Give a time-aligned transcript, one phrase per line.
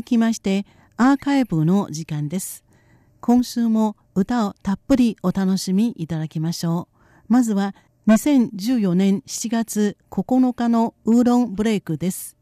[0.00, 0.64] 続きまして
[0.96, 2.64] アーカイブの時間です。
[3.20, 6.96] 今週も歌をたっぷりお楽しみいただきましょう。
[7.28, 7.74] まずは
[8.08, 12.34] 2014年7月9日のウーロンブレイクです。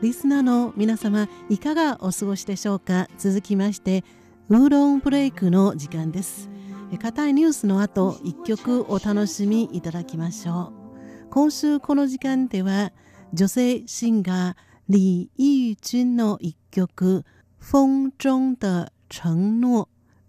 [0.00, 3.08] リスナーの皆様いかがお過ごしでしょうか？
[3.18, 4.04] 続きまして
[4.50, 6.50] ウーロンブレイクの時間です。
[7.00, 10.70] 硬いニュースの後一曲お楽しみいただきましょ
[11.26, 11.30] う。
[11.30, 12.92] 今週この時間では
[13.32, 17.24] 女性シンガー李義君の一曲
[17.58, 19.88] 風中的承諾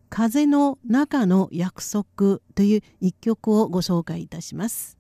[0.10, 4.98] 風の中の約束という一曲をご紹介いたします。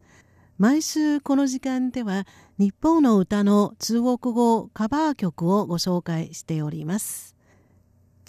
[0.57, 2.25] 毎週この時間では
[2.57, 7.34] 日本の歌の中国語カバー曲をご紹介しております。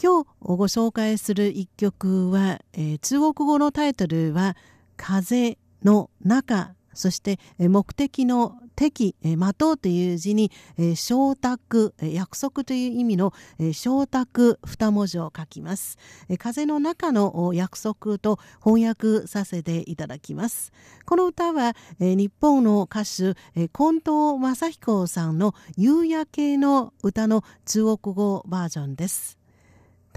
[0.03, 4.57] 今日ご紹介する一曲は、えー、中国語のタイトルは
[4.97, 10.51] 風の中そして目的の敵、待とうという字に
[10.95, 13.33] 承諾、約束という意味の
[13.73, 15.99] 承諾二文字を書きます。
[16.39, 20.73] 風の中の約束と翻訳させていただきます。
[21.05, 23.35] この歌は日本の歌手
[23.69, 29.46] 近藤正彦さんの夕焼けの歌の中国語バージョンです。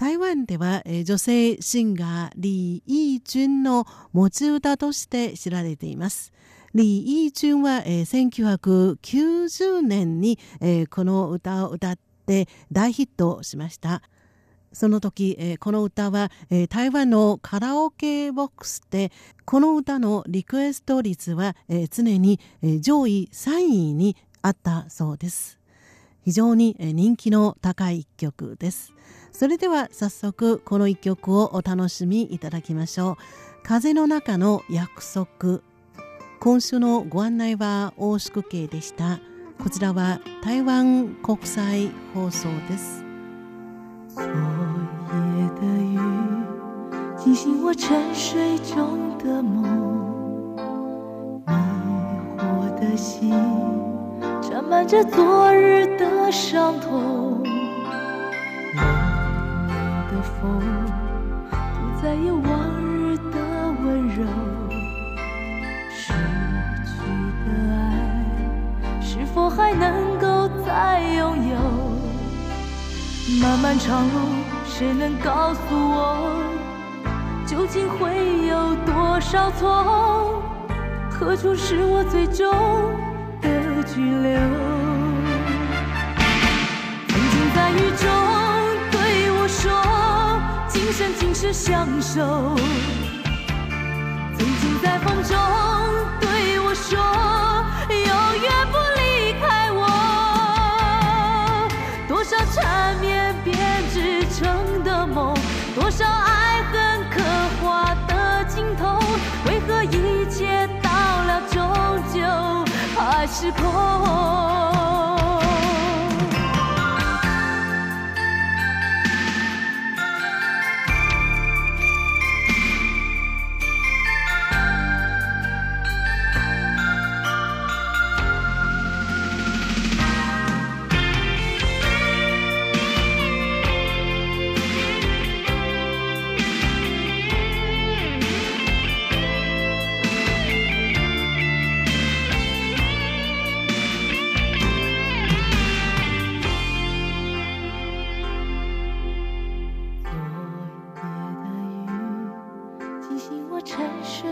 [0.00, 3.84] 台湾では女性シンガー李義君の
[4.14, 6.32] 持ち歌として知られています。
[6.72, 14.00] 李義君は、えー、1990年に、え、この歌を歌って大ヒットしました。
[14.72, 19.12] その時、え、この歌は、え、台湾のカラオケボックスで
[19.44, 25.59] この歌のリクエスト率は、え、常に、え、上位3位にあったそうです。
[26.30, 28.94] 非常に人気の高い一曲です。
[29.32, 33.16] それでは早速この一曲をお楽しみいただきましょう。
[33.64, 35.58] 風の中の約束
[36.38, 39.18] 今週のご案内は大宿慶でした。
[39.60, 43.04] こちらは台湾国際放送です。
[44.14, 45.98] 昨夜的雨
[47.18, 50.54] 惊醒我沉睡中的梦，
[51.44, 51.52] 迷
[52.38, 53.32] 惑的心
[54.70, 57.42] 满着昨日的伤痛，
[58.76, 59.74] 冷冷
[60.06, 60.62] 的风
[61.50, 63.34] 不再有往日的
[63.82, 64.24] 温柔。
[65.90, 66.12] 失
[66.86, 67.02] 去
[67.44, 71.56] 的爱是否还能够再拥有？
[73.42, 74.12] 漫漫长路，
[74.64, 76.44] 谁能告诉我，
[77.44, 80.44] 究竟会有多少错？
[81.10, 82.46] 何处是我最终
[83.80, 84.32] 的居留？
[87.08, 88.06] 曾经在雨中
[88.90, 89.70] 对我说，
[90.68, 92.56] 今生今世相守。
[94.36, 95.36] 曾经在风中
[96.20, 96.98] 对我说，
[97.88, 98.50] 永远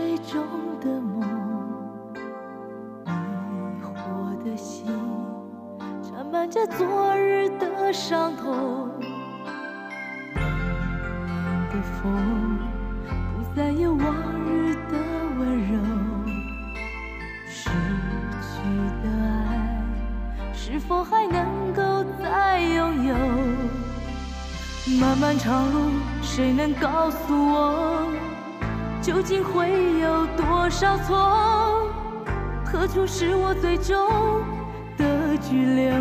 [0.09, 0.41] 水中
[0.81, 1.19] 的梦，
[3.05, 4.87] 迷惑的心，
[6.01, 8.89] 沾满着昨日的伤痛，
[10.33, 12.57] 冷冷的风
[13.37, 14.15] 不再有往
[14.47, 14.97] 日的
[15.37, 15.77] 温柔，
[17.47, 17.69] 失
[18.41, 18.63] 去
[19.03, 19.79] 的爱
[20.55, 23.13] 是否还能够再拥有？
[24.99, 25.91] 漫漫长路，
[26.23, 28.07] 谁能告诉我，
[29.01, 31.89] 究竟会有多少错？
[32.65, 34.07] 何处是我最终？
[35.41, 35.91] 拘留，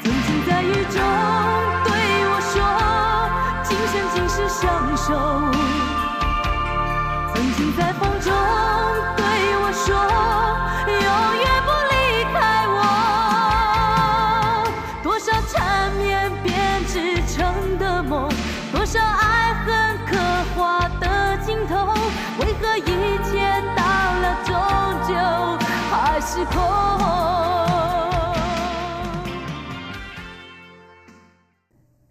[0.00, 0.96] 曾经在雨中
[1.84, 1.90] 对
[2.30, 2.56] 我说，
[3.64, 5.06] 今生今世相守。
[7.34, 8.32] 曾经在风中
[9.16, 9.22] 对
[9.58, 9.86] 我说，
[10.86, 10.96] 永
[11.42, 11.94] 远不离
[12.32, 12.36] 开
[12.70, 12.78] 我。
[15.02, 16.46] 多少缠绵编
[16.86, 17.36] 织成
[17.76, 18.30] 的梦，
[18.72, 19.37] 多少爱。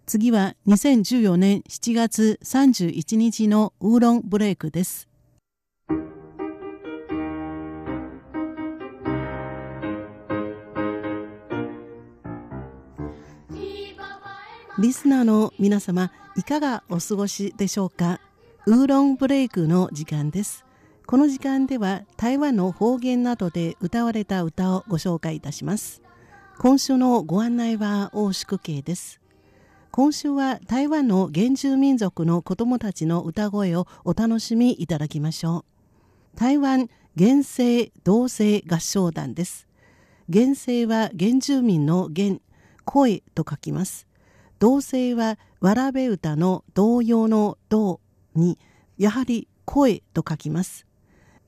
[0.08, 5.06] 次は2014年7月31日のウーロンブレイクです。
[14.78, 18.22] リスナーの皆様いかがお過ごしでしょうか？
[18.64, 20.64] ウーロンブレイクの時間です。
[21.06, 26.00] この時間では台湾の方言などで歌われた歌をご紹介いたします。
[26.58, 29.17] 今週のご案内は大宿慶です。
[29.98, 35.64] 今週は台湾の原住民族の子供たちの歌声をお楽しみいただきましょ
[36.36, 36.38] う。
[36.38, 39.66] 台湾原生同性合唱団です。
[40.32, 42.36] 原生は原住民の原
[42.84, 44.06] 声と書きます。
[44.60, 47.98] 同性はわらべ歌の同様の同
[48.36, 48.56] に
[48.98, 50.86] やはり声と書きます。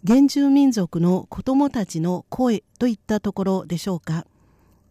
[0.04, 4.26] 原住民族の子供たちの声といったところでしょうか。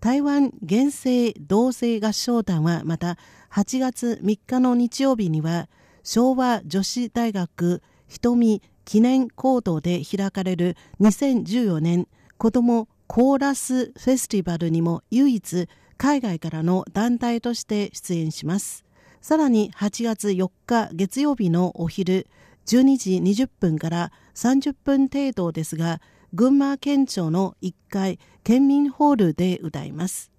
[0.00, 3.18] 台湾原生同性合唱団はまた
[3.52, 5.68] 8月3日の日曜日には
[6.02, 15.68] 昭和女子大学瞳記念講堂で開かれる2014年子どもコーラスフェスティバルにも唯一
[15.98, 18.86] 海外からの団体として出演します。
[19.20, 22.26] さらに8月4日月曜日のお昼
[22.64, 26.00] 12時20分から30分程度ですが、
[26.32, 30.32] 群馬県庁の1階県民ホールで歌います。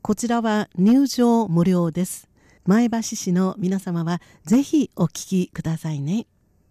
[0.00, 2.28] こちらは入場無料です。
[2.66, 6.28] 前橋市の皆様はぜひお聴きくださいね。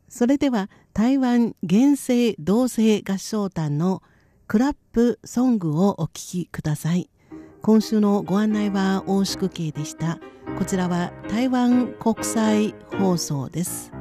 [0.08, 4.02] それでは台湾原生同性合唱団の
[4.52, 7.10] クラップソングをお聴きください。
[7.62, 10.20] 今週のご案内は大宿慶でした。
[10.60, 13.94] こちらは台湾国際放送です。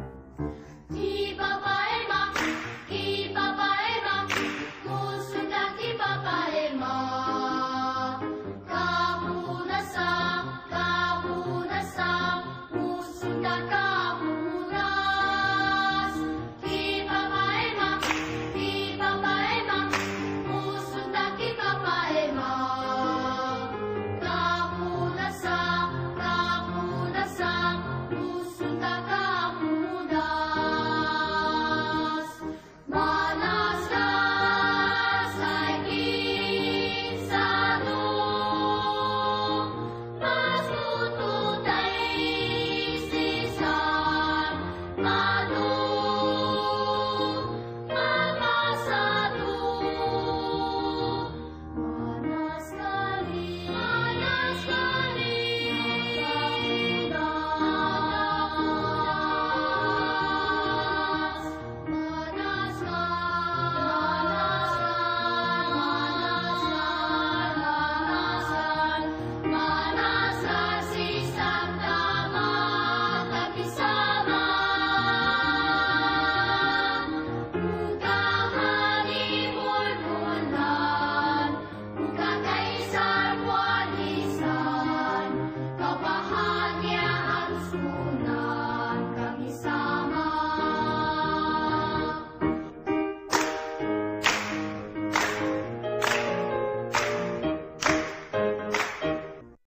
[45.02, 45.39] My